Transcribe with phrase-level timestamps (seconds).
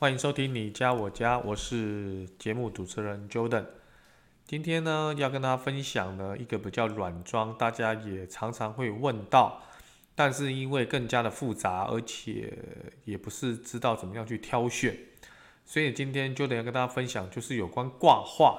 [0.00, 3.64] 欢迎收听你家我家，我是节目主持人 Jordan。
[4.46, 9.60] 今天呢，要跟大家分享呢一个比较软装，大家也常常会问到，
[10.14, 12.56] 但是因为更加的复杂，而且
[13.06, 14.96] 也不是知道怎么样去挑选，
[15.66, 18.56] 所以今天 Jordan 要跟大家分享，就是有关挂画，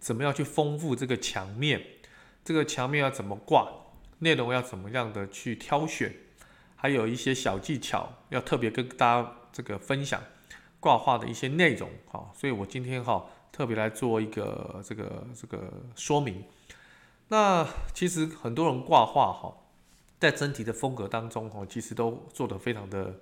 [0.00, 1.82] 怎么样去丰富这个墙面，
[2.42, 3.70] 这个墙面要怎么挂，
[4.20, 6.14] 内容要怎么样的去挑选，
[6.76, 10.22] 还有一些小技巧要特别跟大家这个分享。
[10.82, 16.42] 挂画的一些内容，哈，所以我今天哈特别来做一个这个这个说明。
[17.28, 19.54] 那其实很多人挂画哈，
[20.18, 23.14] 在整体的风格当中哈，其实都做得非常的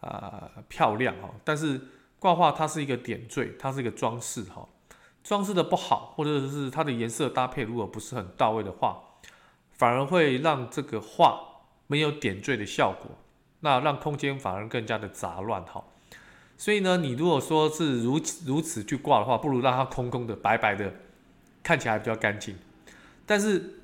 [0.00, 1.28] 啊、漂亮哈。
[1.42, 1.80] 但是
[2.20, 4.68] 挂画它是一个点缀，它是一个装饰哈，
[5.24, 9.02] 装饰的不好，或者是它的颜色搭配如果不是很到位的话，
[9.72, 11.40] 反而会让这个画
[11.88, 13.10] 没有点缀的效果，
[13.58, 15.82] 那让空间反而更加的杂乱哈。
[16.60, 20.92] 所以呢，你如果说是如此如此去挂的话，不如让它空空的、白白的，
[21.62, 22.54] 看起来比较干净。
[23.24, 23.80] 但是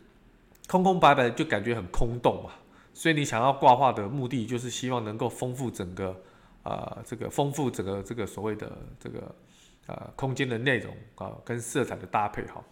[0.69, 2.51] 空空白白就感觉很空洞嘛。
[2.93, 6.21] 所以你想要挂画的目的，就是希望能够丰富整个、
[6.65, 9.35] 呃，这个丰富整个这个所谓的这个、
[9.87, 12.63] 呃、空间的内容啊，跟色彩的搭配哈。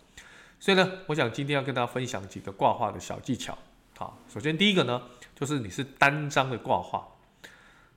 [0.61, 3.57] 所以呢，我想今天要跟大家分享几个挂画的小技巧。
[3.97, 5.01] 好，首先第一个呢，
[5.35, 7.09] 就是你是单张的挂画。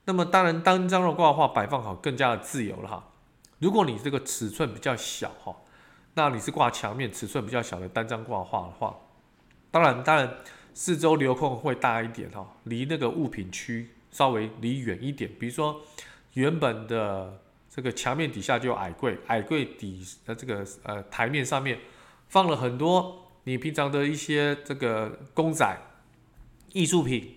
[0.08, 3.10] 那么当然，单张的挂画摆放好更加的自由了哈。
[3.58, 5.54] 如果你这个尺寸比较小哈，
[6.14, 8.96] 那你是挂墙面尺寸比较小的单张挂画的话，
[9.70, 10.36] 当然当然
[10.72, 15.30] 四周留空会大一点哈，离那个物品区稍微离远一点。
[15.38, 15.82] 比如说
[16.32, 17.38] 原本的
[17.68, 21.78] 这个墙面底下就有矮柜，矮柜底的这个呃台面上面
[22.28, 25.78] 放了很多你平常的一些这个公仔、
[26.72, 27.36] 艺术品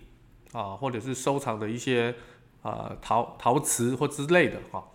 [0.52, 2.14] 啊，或者是收藏的一些。
[2.62, 4.86] 呃，陶陶瓷或之类的哈，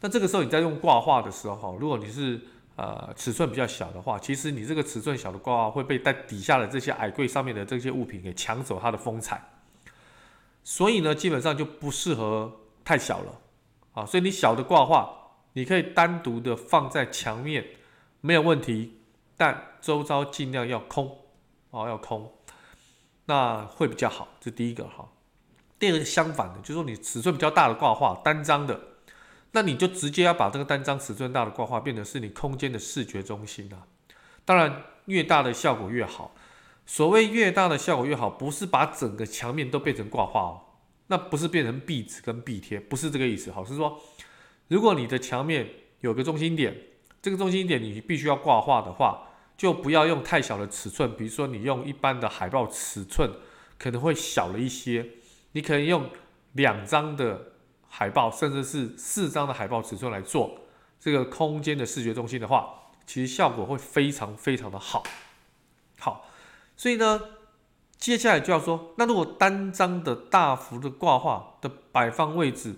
[0.00, 2.38] 那这个时候你在用挂画的时候，如果你是
[2.76, 9.42] 呃尺寸比较小的话，其实你这个尺寸小的挂画会被在底下的这些矮柜上面的这些物品给抢走它的风采，
[10.62, 13.40] 所以呢，基本上就不适合太小了
[13.94, 14.04] 啊。
[14.04, 15.10] 所以你小的挂画，
[15.54, 17.64] 你可以单独的放在墙面
[18.20, 19.00] 没有问题，
[19.38, 21.16] 但周遭尽量要空
[21.70, 22.30] 哦，要空，
[23.24, 24.28] 那会比较好。
[24.38, 25.08] 这第一个哈。
[25.78, 28.80] 第二个相反的，就是说你尺寸比较大的挂画，单张的，
[29.52, 33.86] 那你就直接要把这个单张尺寸大的挂画变成是你空间的视觉中心啊。
[34.44, 36.34] 当然，越大的效果越好。
[36.86, 40.60] 所谓越大的效果越好，不是把整个墙面都变成挂画哦，
[41.06, 43.50] 那不是变成壁纸跟壁贴，不是这个意思。
[43.50, 43.98] 好，是说
[44.68, 45.66] 如果你的墙面
[46.00, 46.76] 有个中心点，
[47.22, 53.30] 这个中心点你必须要挂画的话，就不要用太小的尺寸，比如说你用一般的海报尺寸，
[53.78, 55.06] 可能会小了一些。
[55.54, 56.10] 你可以用
[56.52, 57.52] 两张的
[57.88, 60.60] 海报，甚至是四张的海报尺寸来做
[61.00, 65.02] 这个空间的视觉中心的话，其实效果会非常非常的好。
[65.98, 66.26] 好，
[66.76, 67.20] 所以呢，
[67.96, 72.74] 接下来就要说，那如果单张的大幅的挂画的摆放位置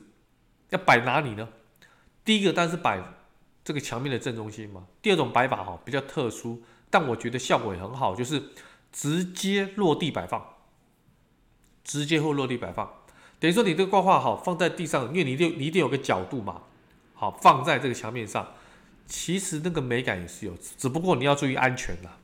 [0.68, 1.48] 要摆哪里呢？
[2.24, 3.00] 第一个当然是摆
[3.64, 4.86] 这个墙面的正中心嘛。
[5.00, 8.50] 第二种摆法哈比较特殊，但我觉得效果也很好，就是
[8.92, 10.55] 直接落地摆放。
[11.86, 12.90] 直接或落地摆放，
[13.38, 16.62] 等于说你这个挂画好放在地上，因为你一定你一定有个角度嘛，
[17.14, 18.54] 好放在这个墙面上，
[19.06, 22.18] 其实那个美感也是有，只不过你要注意安全啦。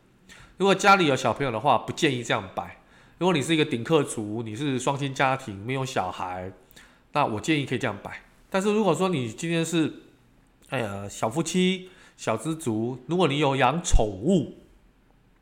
[0.57, 2.79] 如果家里有小朋友的话，不建议这样摆。
[3.19, 6.51] 如果你是一个顶客族，你是双亲家庭，没有小孩，
[7.13, 8.23] 那我建议可以这样摆。
[8.51, 9.93] 但是如果说你今天是，
[10.71, 14.59] 哎呀小夫妻、小资族，如果你有养宠物，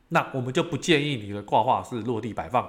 [0.08, 2.68] 那我们就不建议你的挂画是落地摆放。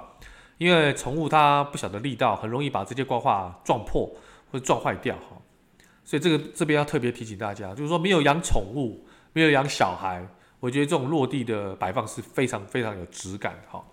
[0.62, 4.06] 因为宠物它不晓得力道，很容易把这些挂画撞破
[4.52, 5.36] 或者撞坏掉哈，
[6.04, 9.04] 所以这个这边要特别提醒大家，就是说没有养宠物、
[9.34, 10.24] 没有养小孩，
[10.60, 13.84] 我觉得这种落地的摆放是非常非常有质感哈。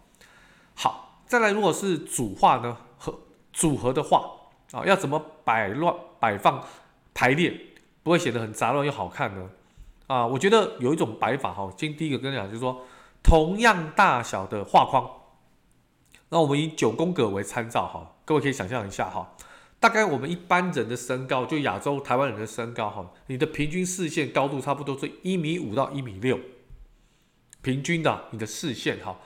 [0.75, 3.19] 好，再来如果是组画呢，和
[3.51, 4.31] 组合的画
[4.73, 6.63] 啊，要怎么摆乱摆放
[7.15, 7.59] 排列，
[8.03, 9.49] 不会显得很杂乱又好看呢？
[10.07, 12.85] 啊，我觉得有一种摆法哈，今天第一个跟你讲就是说，
[13.23, 15.11] 同样大小的画框。
[16.31, 19.35] 那我们以九宫格为参照哈，各位可以想象一下哈，
[19.81, 26.39] 大概我们一般人的身高，就亚洲台湾人的身高哈，你的平均视线高度差不多是一米五到一米六，
[27.63, 29.19] 平均的你的视线哈，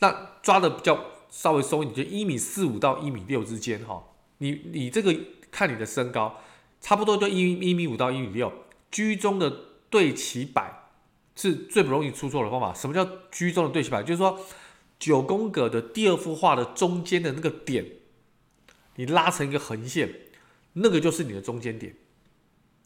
[0.00, 0.98] 那抓的比较
[1.30, 4.02] 稍微松一点，就一米四五到一米六之间哈，
[4.38, 5.14] 你你这个
[5.50, 6.40] 看你的身高，
[6.80, 8.52] 差不多就一一米五到一米六，
[8.90, 9.50] 居中的
[9.88, 10.90] 对齐摆
[11.34, 12.74] 是最不容易出错的方法。
[12.74, 14.02] 什么叫居中的对齐摆？
[14.02, 14.38] 就是说
[15.02, 17.84] 九宫格的第二幅画的中间的那个点。
[18.94, 20.08] 你拉成一个横线，
[20.74, 21.92] 那个就是你的中间点，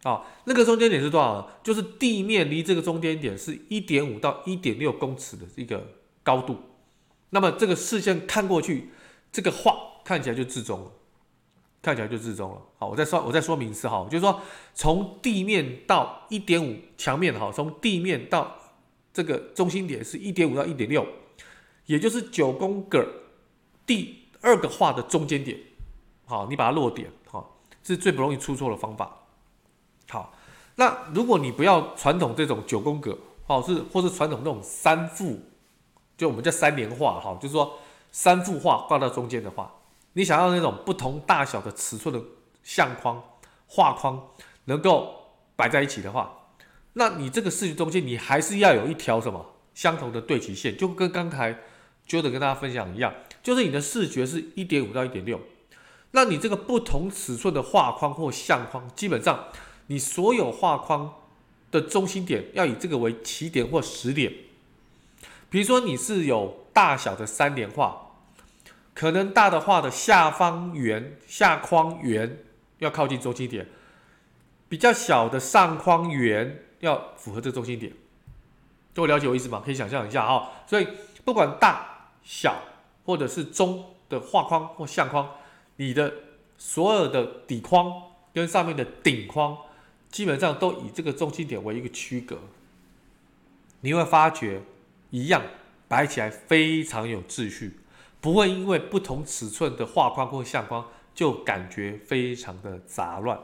[0.02, 1.60] 啊，那个中间点是多少？
[1.62, 6.58] 就是地面离这个中间点是一点五到一点六公尺的一个高度。
[7.30, 8.88] 那么这个视线看过去，
[9.30, 10.90] 这个画看起来就置中了，
[11.82, 12.62] 看起来就置中了。
[12.78, 14.40] 好，我再说，我再说明一次哈，就是说
[14.72, 18.56] 从地面到一点五墙面哈，从地面到
[19.12, 21.04] 这个中心点是一点五到一点六，
[21.86, 23.04] 也就是九宫格
[23.86, 25.58] 第二个画的中间点。
[26.26, 29.16] 好，你把它落点，好，是最不容易出错的方法。
[30.08, 30.34] 好，
[30.74, 33.16] 那如果你不要传统这种九宫格，
[33.46, 35.40] 好，是或是传统那种三幅，
[36.16, 37.78] 就我们叫三联画，哈，就是说
[38.10, 39.72] 三幅画挂到中间的话，
[40.14, 42.20] 你想要那种不同大小的尺寸的
[42.64, 43.22] 相框、
[43.68, 44.30] 画框
[44.64, 45.14] 能够
[45.54, 46.48] 摆在一起的话，
[46.94, 51.56] 那你这个视觉中间你还是要有一条什么相同的对齐线，就跟刚才
[52.06, 53.12] 就得跟大家分享一样，
[53.42, 55.40] 就是你的视觉是一点五到一点六。
[56.12, 59.48] 那你这个不同尺寸的画框或相框，基本上
[59.88, 61.14] 你所有画框
[61.70, 64.32] 的中心点要以这个为起点或始点。
[65.50, 68.12] 比如说你是有大小的三联画，
[68.94, 72.38] 可能大的画的下方圆、下框圆
[72.78, 73.66] 要靠近中心点，
[74.68, 77.92] 比较小的上框圆要符合这个中心点。
[78.94, 79.62] 都了解我意思吗？
[79.62, 80.50] 可以想象一下哈。
[80.66, 80.88] 所以
[81.24, 81.95] 不管大
[82.26, 82.64] 小
[83.06, 85.36] 或者是中的画框或相框。
[85.76, 86.12] 你的
[86.58, 88.02] 所有的底框
[88.34, 89.56] 跟上面的顶框，
[90.10, 92.38] 基本上都以这个中心点为一个区隔。
[93.82, 94.62] 你会发觉
[95.10, 95.42] 一样
[95.86, 97.78] 摆起来非常有秩序，
[98.20, 103.38] 不会因为不同尺寸的画框或相框就感觉非常的杂乱。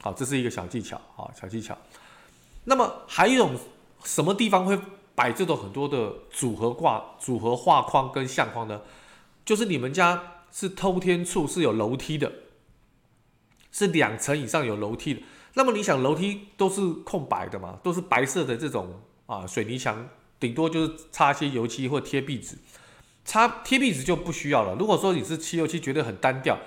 [0.00, 1.76] 好，这是一个小技巧，好，小技巧。
[2.64, 3.54] 那么还有一种
[4.02, 4.78] 什么地方会
[5.14, 8.82] 摆这种很多的组合挂、组合画框跟相框呢？
[9.44, 10.34] 就是你们家。
[10.52, 12.32] 是透天处是有楼梯的，
[13.70, 15.22] 是两层以上有楼梯的。
[15.54, 20.08] 那么你想楼梯都是空白的嘛，都是白色的这种啊水泥墙，
[20.40, 22.58] 顶多就是擦一些油漆或贴壁纸。
[23.24, 24.74] 擦贴壁纸就不需要了。
[24.74, 26.58] 如果说你是漆油漆觉得很单调，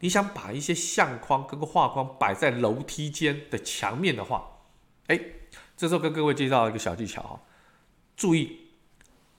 [0.00, 4.58] 你想把一些相框跟个画框摆在楼梯间的墙面的话，
[5.06, 5.20] 哎，
[5.76, 7.40] 这时候跟各位介绍一个小技巧哈，
[8.18, 8.58] 注意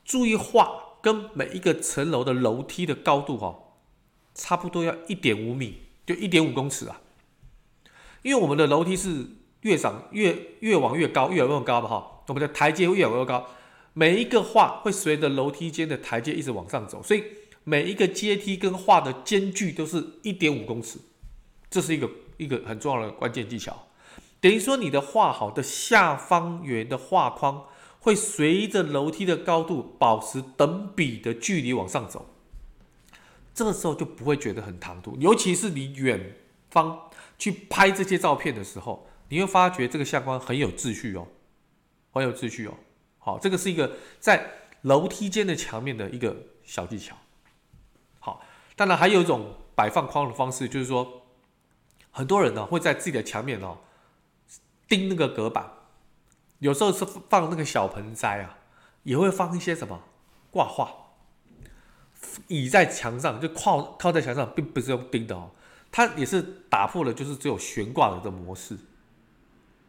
[0.03, 3.59] 注意画跟每一个层楼的楼梯的高度哈。
[4.33, 7.01] 差不多要一点五米，就一点五公尺啊。
[8.21, 9.25] 因为我们的楼梯是
[9.61, 12.23] 越长越越往越高，越往越高嘛哈。
[12.27, 13.47] 我们的台阶会越往越高，
[13.91, 17.21] 每一个画会随着楼梯间的台阶一直往上走，所以
[17.65, 20.99] 每一个阶梯跟画的间距都是一点五公尺。
[21.69, 23.87] 这是一个一个很重要的关键技巧。
[24.39, 27.65] 等于说你的画好的下方圆的画框
[27.99, 32.33] 会随着楼梯的高度保持等比的距离往上走。
[33.53, 36.37] 这个时候就不会觉得很唐突，尤其是你远
[36.69, 41.27] 方去拍这些照片的时候，你会发觉这个相框很有秩序哦，
[42.11, 42.73] 很有秩序哦。
[43.17, 44.49] 好，这个是一个在
[44.83, 47.17] 楼梯间的墙面的一个小技巧。
[48.19, 48.41] 好，
[48.77, 51.23] 当然还有一种摆放框的方式，就是说，
[52.11, 53.77] 很多人呢会在自己的墙面哦
[54.87, 55.69] 钉那个隔板，
[56.59, 58.57] 有时候是放那个小盆栽啊，
[59.03, 60.01] 也会放一些什么
[60.51, 60.93] 挂画。
[62.47, 65.51] 倚在墙上，就靠靠在墙上，并不是用钉的哦，
[65.89, 68.77] 它也是打破了，就是只有悬挂的这模式。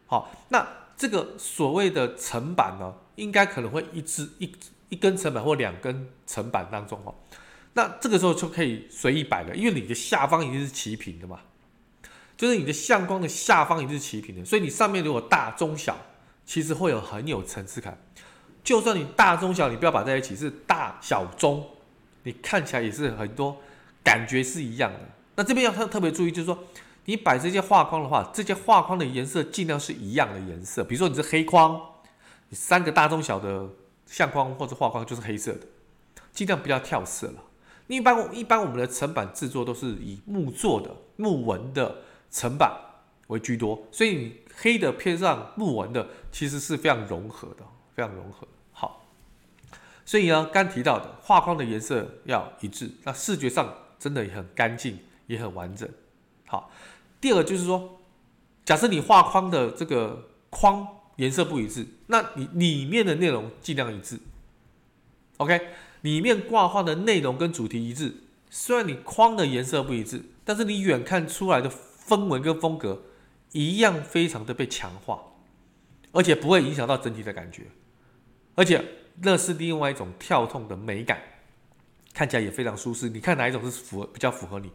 [0.07, 4.53] 好，那这个所谓的层板呢，应该可能会一支一
[4.91, 7.15] 一根层板或两根层板当中哦，
[7.75, 11.41] 那这个时候就可以随意摆了，因为你的下方一定是齐平的嘛，
[12.37, 15.97] 就是你的相框的下方一定是齐平的，所以你上面如果大中小，
[16.51, 17.97] 其实会有很有层次感。
[18.65, 21.65] 就算你大中小，你不要摆在一起，是大小中。
[22.25, 23.57] 你看起来也是很多，
[24.03, 24.99] 感觉是一样的。
[25.37, 26.59] 那这边要特特别注意，就是说，
[27.05, 30.83] 你摆这些画框的话，这些画框的颜色尽量是一样的颜色。
[30.83, 31.81] 比如说你是黑框，
[32.49, 33.69] 你三个大中小的
[34.07, 35.61] 相框或者画框就是黑色的，
[36.33, 37.45] 尽量不要跳色了。
[37.87, 42.73] 一般一般我们的层板制作都是以木做的木纹的层板
[43.31, 48.47] 为居多，所以你黑的偏上木纹的，其实是非常融合的，非常融合。
[48.73, 49.07] 好
[50.05, 55.89] 所以呢，刚提到的画框的颜色要一致，那视觉上真的也很干净，也很完整。
[56.47, 56.71] 好，
[57.21, 58.01] 第二个就是说，
[58.65, 64.19] 假设你画框的这个框颜色不一致，那你里面的内容尽量一致。
[65.37, 65.69] OK，
[66.01, 68.15] 里面挂画的内容跟主题一致，
[68.51, 73.03] 虽然你框的颜色不一致，但是你远看出来的氛围跟风格
[73.53, 75.21] 一样，非常的被强化，
[76.13, 77.65] 而且不会影响到整体的感觉，
[78.55, 78.85] 而且
[79.23, 81.21] 那是另外一种跳动的美感，
[82.13, 83.09] 看起来也非常舒适。
[83.09, 84.71] 你看哪一种是符合比较符合你？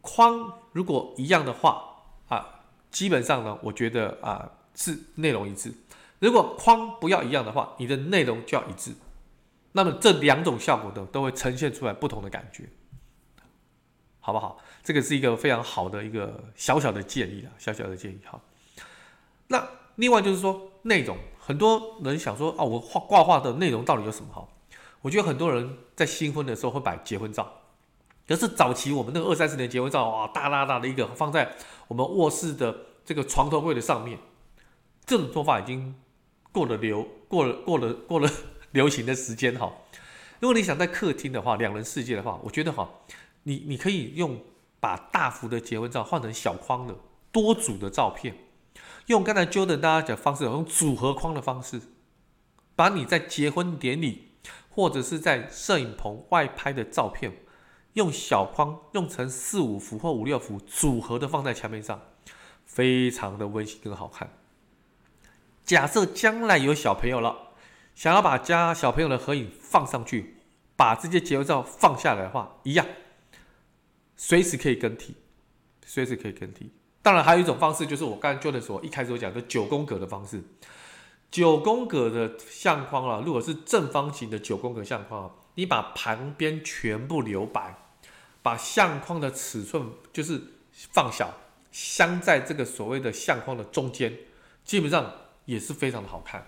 [0.00, 5.72] 框如果一样的话啊，基本上呢，我觉得啊是内容一致。
[6.18, 8.92] 如果框不要一样的话，你的内容就要一致。
[9.72, 12.68] 那么这两种效果呢，都会呈现出来不同的感觉，
[14.20, 14.58] 好不好？
[14.82, 18.40] 这个是一个非常好的一个小小的建议啊，小小的建议哈。
[19.48, 24.48] 那另外就是说内容，很多人想说啊，我画挂画的内容到底有什么好？
[25.02, 27.60] 我觉得很多人在新婚的时候会摆结婚照。
[28.26, 31.54] 可是早期我们那个二三十年结婚照啊，大大大的一个放在
[31.88, 32.74] 我们卧室的
[33.04, 34.18] 这个床头柜的上面，
[35.04, 35.94] 这种做法已经
[36.50, 38.30] 过了流过了过了过了
[38.72, 39.72] 流行的时间哈。
[40.40, 42.88] 如果你想在客厅的话，两人世界的话，我觉得哈，
[43.42, 44.40] 你你可以用
[44.82, 46.96] 把大幅的结婚照换成小框的
[47.30, 48.34] 多组的照片，
[49.06, 51.80] 用刚才 Jordan 大家讲方式，用组合框的方式，
[52.74, 54.32] 把你在结婚典礼
[54.68, 57.32] 或者是在摄影棚外拍的照片。
[57.92, 62.00] 用小框用成四五幅或五六幅组合的放在墙面上，
[62.64, 64.30] 非常的温馨跟好看。
[65.62, 67.52] 假设将来有小朋友了，
[67.94, 70.38] 想要把家小朋友的合影放上去，
[70.74, 72.86] 把这些结婚照放下来的话，一样，
[74.24, 75.16] 随时可以更替，
[75.84, 76.70] 随时可以更替。
[77.02, 80.40] 当然还有一种方式，就是我刚才说的时候，一开始我讲的九宫格的方式。
[81.28, 87.76] 九宫格的相框啊，如果是正方形的九宫格相框啊，你把旁边全部留白。
[88.42, 91.34] 把相框的尺寸就是放小，
[91.72, 94.16] 镶在这个所谓的相框的中间，
[94.64, 95.12] 基本上
[95.46, 96.46] 也是非常的好看。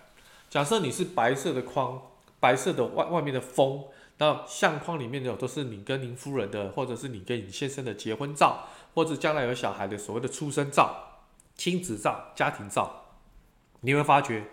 [0.48, 2.00] 假设你是白色的框，
[2.38, 3.82] 白色的外外面的封，
[4.18, 11.24] 那相框里面的都是你跟您夫人的，或者是你跟你先生的结婚照，或者将来有小孩的所谓的出生照、
[11.56, 13.06] 亲子照、家庭照，
[13.80, 14.44] 你会发觉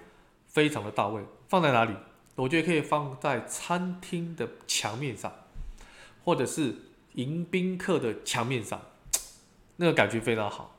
[0.47, 1.23] 非常的到位。
[1.47, 1.95] 放在哪里？
[2.35, 5.33] 我觉得可以放在餐厅的墙面上，
[6.23, 6.75] 或者是。
[7.15, 8.79] 迎宾客的墙面上，
[9.75, 10.77] 那个感觉非常好，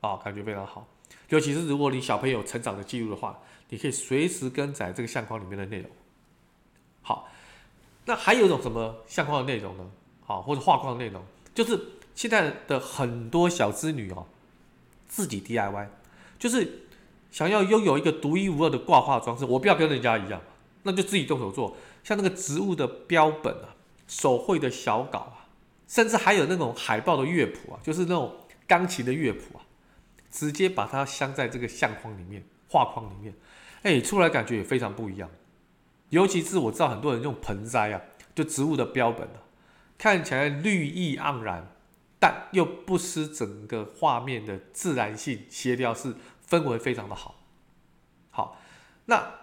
[0.00, 0.86] 啊，感觉非常好。
[1.30, 3.40] 尤其是如果你小朋友成长的记录的话，
[3.70, 5.90] 你可以随时更改这个相框里面的内容。
[7.02, 7.28] 好，
[8.06, 9.84] 那还有一种什么相框的内容呢？
[10.24, 11.22] 好，或者画框的内容，
[11.54, 11.78] 就是
[12.14, 14.26] 现在的很多小资女哦，
[15.06, 15.88] 自己 DIY，
[16.38, 16.86] 就是
[17.30, 19.44] 想要拥有一个独一无二的挂画装饰。
[19.44, 20.40] 我不要跟人家一样，
[20.84, 23.74] 那就自己动手做，像那个植物的标本啊。
[24.08, 25.50] 手绘的小稿啊，
[25.88, 28.32] 甚至还有那种海报的乐谱啊，就是那种
[28.64, 29.66] 钢琴的乐谱啊，
[30.30, 33.34] 直接把它镶在这个相框里面、画框里面，
[33.82, 35.28] 哎，出来感觉也非常不一样。
[36.10, 38.00] 尤其是我知道很多人用盆栽啊，
[38.34, 39.42] 就植物的标本啊，
[39.98, 41.68] 看起来绿意盎然，
[42.18, 46.14] 但又不失整个画面的自然性、协调是
[46.48, 47.42] 氛围非常的好。
[48.30, 48.60] 好，
[49.06, 49.34] 那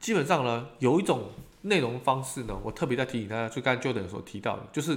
[0.00, 1.30] 基本上呢，有一种。
[1.62, 4.96] 内容方式呢，我特别在提醒大家，就刚才 Jordan 所提到的，就是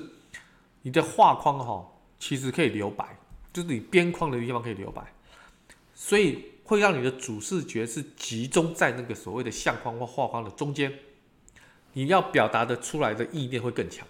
[0.83, 1.83] 你的画框哈，
[2.19, 3.17] 其实可以留白，
[3.51, 5.01] 就是你边框的地方可以留白，
[5.95, 10.99] 所以会让你的主视觉是集中在那个所谓的相框或画框的中间，
[11.93, 14.07] 你要表达的出来的意念会更强。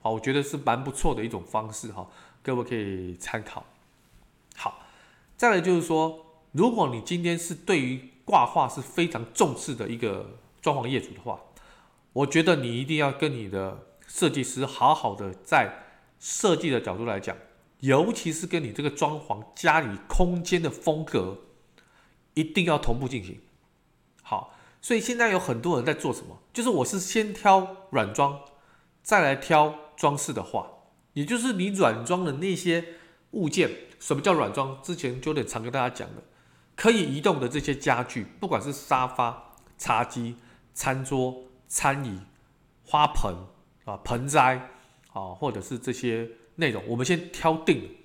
[0.00, 2.08] 好，我觉得是蛮不错的一种方式哈，
[2.40, 3.66] 各位可以参考。
[4.54, 4.86] 好，
[5.36, 11.40] 再来就是说，如果你今天是对于挂画是非常重视的一个装潢业主的话，
[12.12, 15.82] 我觉得你一定要跟你的设计师好好的在
[16.20, 17.36] 设计的角度来讲，
[17.80, 21.38] 尤其是跟你这个装潢家里空间的风格，
[22.36, 23.40] 一定要同步进行。
[24.22, 26.38] 好，所以现在有很多人在做什么？
[26.52, 28.40] 就是我是先挑软装，
[29.02, 30.70] 再来挑装饰的画，
[31.14, 32.84] 也就是你软装的那些
[33.32, 33.70] 物件。
[33.98, 34.80] 什么叫软装？
[34.82, 36.22] 之前就得常跟大家讲的，
[36.76, 40.36] 可以移动的这些家具，不管是沙发、茶几、
[40.72, 41.42] 餐桌。
[41.68, 42.20] 餐椅、
[42.84, 43.34] 花盆
[43.86, 44.70] 啊、盆栽
[45.12, 47.96] 啊，或者是这些内容，我们先挑定，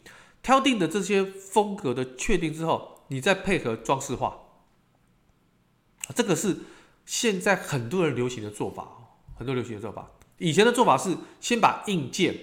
[0.41, 4.39] 挑定的这些风格的确定之后，你再配合装饰画，
[6.15, 6.59] 这个是
[7.05, 8.87] 现在很多人流行的做法，
[9.37, 10.11] 很多流行的做法。
[10.37, 12.33] 以前的做法是先把硬件、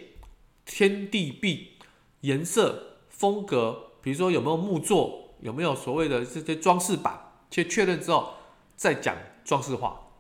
[0.67, 1.79] 天地壁、
[2.21, 8.35] 颜色、风格，比如说有没有木作，有没有所谓的这些装饰板，先确认之后，
[8.77, 10.11] 再讲装饰画。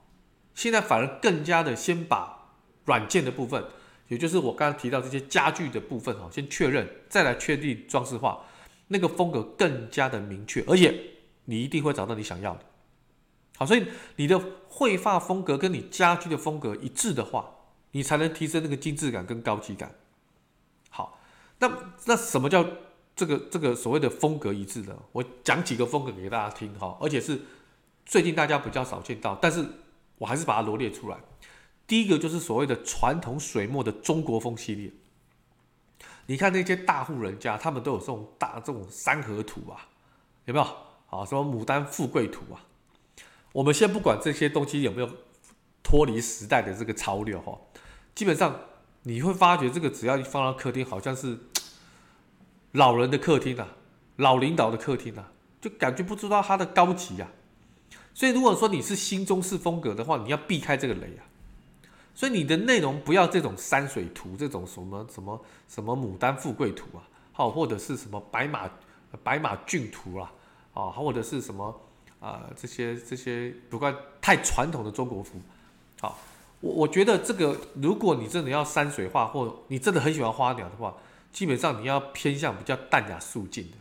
[0.55, 2.55] 现在反而更加的先把
[2.87, 3.63] 软件的部分
[4.09, 8.47] 也就是我刚刚提到这些家具的部分哈，先确认，再来确定装饰画，
[8.89, 10.95] 那个风格更加的明确，而且
[11.45, 12.61] 你一定会找到你想要的。
[13.57, 17.51] 好，所以你的绘画风格跟你家居的风格一致的话，
[17.93, 19.95] 你才能提升那个精致感跟高级感。
[20.91, 21.21] 好，
[21.59, 21.71] 那
[22.07, 22.65] 那什么叫
[23.17, 24.97] 这个这个所谓的风格一致呢？
[25.13, 27.41] 我讲几个风格给大家听哈，而且是
[28.07, 29.65] 最近大家比较少见到，但是
[30.19, 31.19] 我还是把它罗列出来。
[31.87, 34.93] 第一个就是所谓的传统水墨的中国风系列。
[36.31, 39.89] 你看那些大户人家，他们都有这种大这种山河图啊，
[40.45, 40.67] 有没有？
[41.07, 42.61] 好，什么牡丹富贵图啊？
[43.53, 45.09] 我们先不管这些东西有没有
[45.83, 47.59] 脱离时代的这个潮流哈，
[48.15, 48.55] 基本上
[49.05, 51.39] 你会发觉这个只要一放到客厅，好像是
[52.73, 53.67] 老人的客厅啊，
[54.17, 55.33] 老领导的客厅啊，
[55.63, 57.31] 就感觉不知道它的高级啊。
[58.13, 61.25] 所以如果说你是新中式风格的话，你要避开这个雷啊。
[62.19, 68.69] 所以你的内容不要这种山水图，这种什么什么什么牡丹富贵图啊，好，或者是什么白马
[69.23, 70.33] 白马骏图啊，
[70.75, 71.81] 啊，或者是什么。
[72.21, 75.41] 啊、呃，这些这些不管太传统的中国风，
[76.01, 76.19] 好，
[76.59, 80.97] 我我觉得这个，如果你真的要山水画，或你真的很喜欢花鸟的话，
[81.33, 83.77] 基本上你要偏向比较淡雅素净的，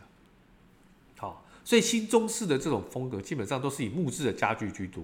[1.16, 5.02] 好，所以新中式的这种风格基本上都是以木质的家具居多。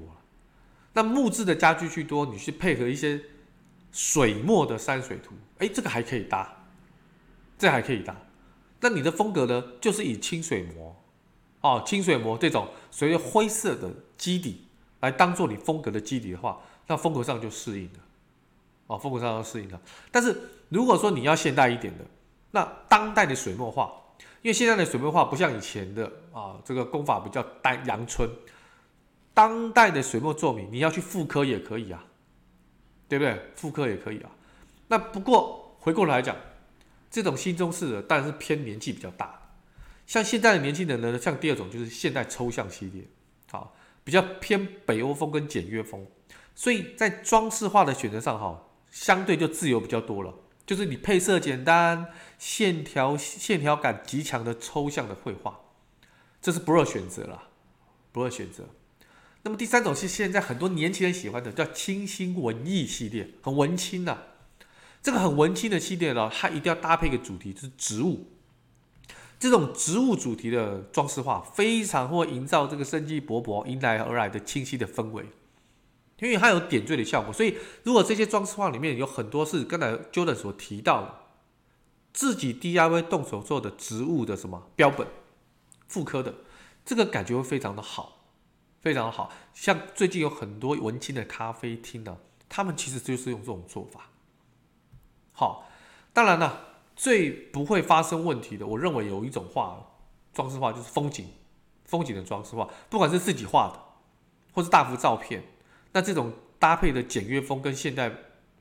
[0.94, 3.20] 那木质的家具居多，你去配合一些
[3.92, 6.64] 水墨的山水图，哎，这个还可以搭，
[7.58, 8.16] 这、还可以搭。
[8.80, 10.96] 那你的风格呢，就是以清水模。
[11.60, 14.66] 哦，清水模这种属于灰色的基底
[15.00, 17.98] 来当做你风格的基底的话，那风格上就适应了。
[18.86, 19.80] 哦，风格上就适应了。
[20.10, 20.36] 但是
[20.68, 22.04] 如果说你要现代一点的，
[22.50, 23.90] 那当代的水墨画，
[24.42, 28.28] 因为现在的水墨画不像以前的啊，这个功法比较单阳春。
[29.34, 32.04] 当代的水墨作品，你要去复刻也可以啊，
[33.08, 33.38] 对不对？
[33.56, 34.30] 复刻也可以啊。
[34.88, 36.36] 那不过回过来讲，
[37.10, 39.40] 这种新中式的当然是偏年纪比较大。
[40.06, 43.02] 像现在的年轻人呢，像第二种就是现代抽象系列，
[43.50, 43.74] 好，
[44.04, 46.06] 比较偏北欧风跟简约风，
[46.54, 50.32] 所以在装饰画的选择上，哈，相对就自由比较多了。
[50.66, 52.06] 就是你配色简单，
[52.38, 55.58] 线条线条感极强的抽象的绘画，
[56.40, 57.48] 这是不二选择了，
[58.12, 58.68] 不二选择。
[59.44, 64.18] 那么第三种是现在很多年轻人喜欢的，叫清新文艺系列，很文青呐。
[65.02, 68.26] 这个很文青的系列呢，它一定要搭配一个主题，就是植物。
[69.38, 75.26] 这种植物主题的装饰画非常会营造这个生机勃勃、迎来而来的清晰的氛围，
[76.20, 77.30] 因为它有点缀的效果。
[77.30, 81.14] 所以，如果这些装饰画里面有很多是刚才 Jordan 所提到的
[82.14, 85.06] 自己 DIY 动手做的植物的什么标本、
[85.86, 86.36] 复刻的，
[86.86, 88.23] 这个感觉会非常的好，
[88.84, 89.32] 非常好。
[89.52, 92.18] 像最近有很多文青的咖啡厅呢，
[92.48, 94.10] 他们其实就是用这种做法。
[95.32, 95.66] 好，
[96.12, 96.70] 当然了。
[96.96, 99.84] 最不会发生问题的，我认为有一种画，
[100.32, 101.26] 装饰画就是风景，
[101.84, 103.80] 风景的装饰画，不管是自己画的，
[104.52, 105.42] 或是大幅照片，
[105.90, 108.12] 那这种搭配的简约风跟现代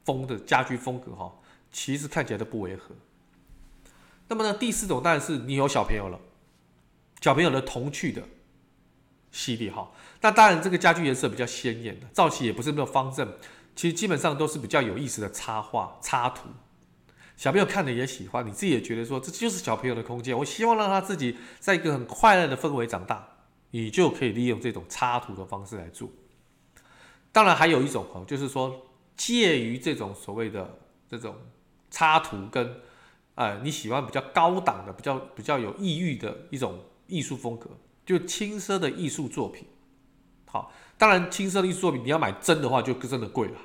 [0.03, 1.31] 风的家居风格，哈，
[1.71, 2.95] 其实看起来都不违和。
[4.29, 6.19] 那么呢，第四种当然是你有小朋友了，
[7.21, 8.23] 小朋友的童趣的
[9.33, 9.91] 系列，哈，
[10.21, 13.27] 那当然这个家具颜色比较鲜艳的，造型也不是那么方正，
[13.75, 16.47] 其实基本上都是比较有意思的插画插图。
[17.35, 20.37] 小朋友看了也喜欢，你自己也觉得说，这就是小朋友的空间。
[20.37, 23.27] 我希望让他自己在一个很快乐的氛围长大，
[23.71, 26.07] 你就可以利用这种插图的方式来做。
[27.31, 28.85] 当然还有一种哦，就是说
[29.17, 30.77] 介于这种所谓的
[31.09, 31.35] 这种
[31.89, 32.81] 插图跟
[33.33, 37.71] 呃你喜欢比较高档的、比较比较有意欲的一种艺术风格，
[38.05, 39.67] 就轻奢的艺术作品。
[40.45, 43.55] 好，当然轻奢的艺术作品你要买真的话，就真的贵了。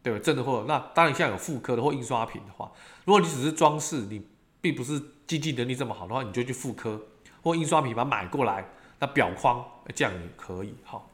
[0.00, 0.20] 对吧？
[0.22, 2.70] 真的货，那当然现在有复刻的或印刷品的话，
[3.04, 4.24] 如果你只是装饰，你
[4.60, 6.98] 并不是经济能力这么好的话，你就去复刻
[7.42, 8.64] 或印刷品把它买过来，
[9.00, 9.62] 那裱框
[9.94, 10.72] 这样也可以。
[10.84, 11.10] 好，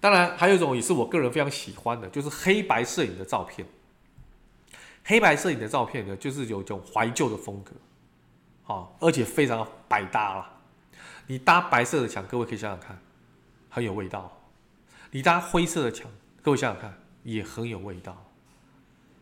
[0.00, 3.66] 当然还有一种也是我个人非常喜欢的，就是黑白摄影的照片。
[5.04, 7.72] 黑白摄影的照片呢，就是有一种怀旧的风格，
[8.62, 10.53] 好，而且非常百搭啦。
[11.26, 12.98] 你搭白色的墙，各位可以想想看，
[13.68, 14.40] 很有味道。
[15.10, 16.10] 你搭灰色的墙，
[16.42, 16.98] 各位想想看。
[17.24, 18.22] 也很有味道，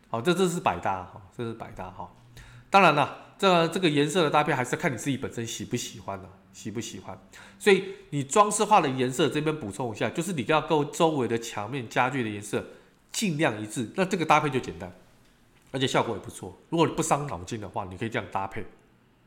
[0.09, 2.12] 好，这这是百搭哈，这是百搭哈。
[2.69, 7.17] 当然了，这这个颜色的搭配还是看你自己本身喜不喜欢的，喜不喜欢。
[7.61, 12.67] 所以你装饰画的颜色这边补充一下，就是你要够周围的墙面家具的颜色
[13.12, 14.93] 尽量一致，那这个搭配就简单，
[15.71, 16.59] 而且效果也不错。
[16.71, 18.67] 如果你不伤脑筋的话，你可以这样搭配。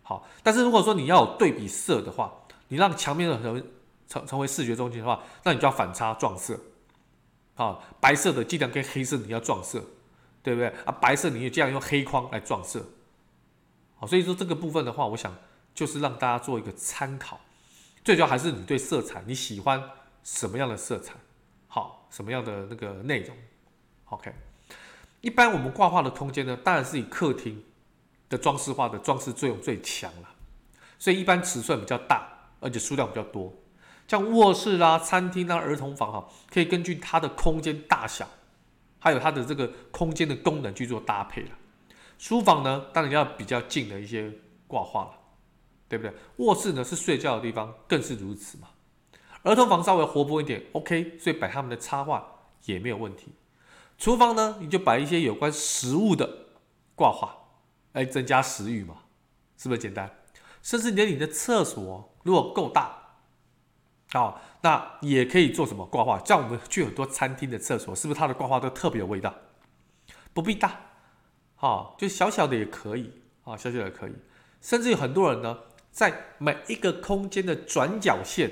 [0.03, 2.33] 好，但是如果说你要有对比色的话，
[2.67, 3.63] 你让墙面的成
[4.07, 6.59] 成成为视觉中心的话，那你就要反差撞色。
[7.55, 9.81] 啊，白色的尽量跟黑色你要撞色，
[10.43, 10.91] 对不对啊？
[10.91, 12.85] 白色你也这样用黑框来撞色，
[13.95, 15.33] 好，所以说这个部分的话，我想
[15.73, 17.39] 就是让大家做一个参考。
[18.03, 19.81] 最主要还是你对色彩，你喜欢
[20.21, 21.13] 什么样的色彩？
[21.67, 23.33] 好，什么样的那个内容
[24.09, 24.33] ？OK。
[25.21, 27.63] 一般我们挂画的空间呢，当然是以客厅
[28.27, 30.29] 的装饰画的装饰作用最强了，
[30.99, 32.34] 所以一般尺寸比较大，
[32.65, 33.53] 而且数量比较多。
[34.07, 38.27] 像卧室啦、餐厅啦、儿童房哈，可以根据它的空间大小，
[38.97, 41.49] 还有它的这个空间的功能去做搭配了。
[42.17, 44.31] 书房呢，当然要比较近的一些
[44.67, 45.11] 挂画了，
[45.87, 46.13] 对不对？
[46.37, 48.69] 卧室呢是睡觉的地方，更是如此嘛。
[49.43, 52.25] 儿童房稍微活泼一点，OK，所以摆他们的插画
[52.65, 53.31] 也没有问题。
[53.97, 56.47] 厨房呢，你就摆一些有关食物的
[56.95, 57.35] 挂画，
[57.93, 58.97] 来增加食欲嘛，
[59.57, 60.09] 是不是简单？
[60.65, 62.97] 甚至连你的厕所如果够大，
[64.15, 66.17] 哦，那也可以做什么挂画？
[66.25, 69.31] 像我们去很多餐厅的厕所，是不是它的挂画都特别有味道？
[70.33, 70.75] 不必大，
[71.53, 73.11] 好，就小小的也可以
[73.43, 74.13] 啊，小小的也可以。
[74.59, 75.55] 甚至有很多人呢，
[75.91, 78.49] 在每一个空间的转角线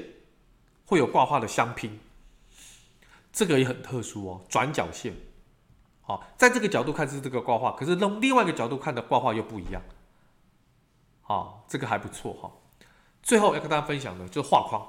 [0.85, 1.99] 会有挂画的相拼，
[3.31, 5.15] 这个也很特殊哦，转角线。
[6.03, 9.81] 好，在这个角度看是这个挂画，可是从另外一个角度看的挂画又不一样。
[11.33, 12.51] 啊，这个还不错哈。
[13.21, 14.87] 最后要跟大家分享的就是画框。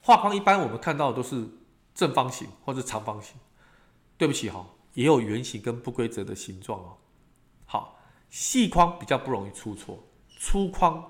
[0.00, 1.48] 画框一般我们看到的都是
[1.94, 3.36] 正方形或者长方形。
[4.16, 6.96] 对不起哈，也有圆形跟不规则的形状哦。
[7.66, 7.98] 好，
[8.30, 9.98] 细框比较不容易出错，
[10.38, 11.04] 粗框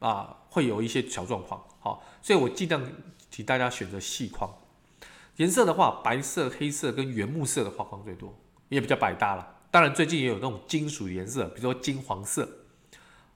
[0.00, 1.64] 啊会有一些小状况。
[1.80, 2.86] 好，所以我尽量
[3.30, 4.52] 请大家选择细框。
[5.36, 8.34] 颜色的话，白色、黑色跟原木色的画框最多，
[8.68, 9.62] 也比较百搭了。
[9.70, 12.63] 当然，最近也有那种金属颜色，比如说金黄色，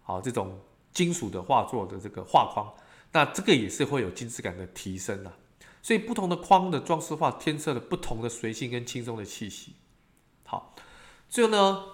[0.08, 0.58] 好，这种
[0.90, 2.72] 金属的画作的这个画框，
[3.12, 5.32] 那这个也是会有精致感的提升啊。
[5.82, 9.74] 所以，不同的框的装饰画，添色了不同的随性跟轻松的气息。
[10.44, 10.74] 好，
[11.28, 11.84] 最后呢，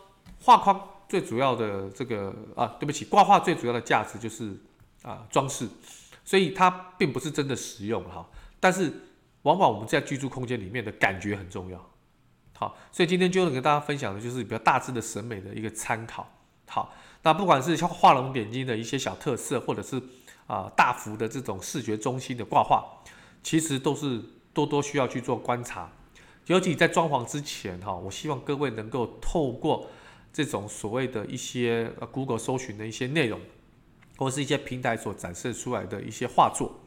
[0.41, 4.57] 画框最主要的这个啊，对不起，挂画最主要的价值就是
[5.03, 5.69] 啊装饰，
[6.25, 8.93] 所以它并不是真的实用哈，但是。
[9.45, 11.91] 往往我们在居住空间里面的感觉很重要，
[12.57, 16.27] 好，所以今天就能跟大家分享的就是比较大致的审美的一个参考。
[16.67, 20.01] 好，那不管是像画龙点睛的一些小特色，或者是
[20.47, 22.85] 啊、大幅的这种视觉中心的挂画，
[23.43, 24.23] 其实都是
[24.53, 25.91] 多多需要去做观察。
[26.47, 29.87] 尤其在装潢之前哈，我希望各位能够透过
[30.33, 33.41] 这种所谓的一些呃 Google 搜寻的一些内容，
[34.17, 36.81] 或是一些平台所展示出来的一些画作，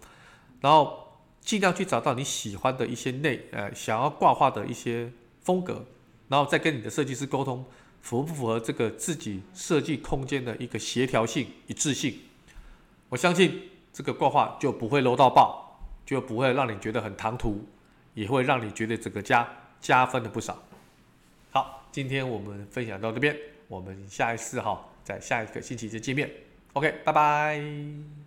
[0.62, 1.04] 然后。
[1.40, 5.10] 尽量去找到你喜欢的一些内呃想要挂画的一些
[5.40, 5.86] 风格，
[6.28, 7.64] 然后再跟你的设计师沟通，
[8.02, 12.20] 符不符合这个自己设计空间的一个协调性一致性。
[13.10, 17.66] 我相信这个挂画就不会 low 到爆，就不会让你觉得很唐突，
[18.14, 19.48] 也会让你觉得整个家
[19.80, 20.62] 加分了不少。
[21.52, 23.36] 好，今天我们分享到这边，
[23.68, 26.30] 我们下一次哈，在下一个星期再见面。
[26.74, 28.27] OK，拜拜。